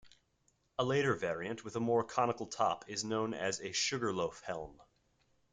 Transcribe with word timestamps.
A 0.79 0.83
later 0.83 1.13
variant 1.13 1.63
with 1.63 1.75
a 1.75 1.79
more 1.79 2.03
conical 2.03 2.47
top 2.47 2.85
is 2.89 3.03
known 3.03 3.35
as 3.35 3.59
a 3.61 3.71
'sugarloaf 3.71 4.41
helm'. 4.41 4.81